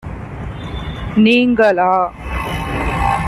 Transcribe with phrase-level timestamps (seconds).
[1.17, 1.91] நீங்களா?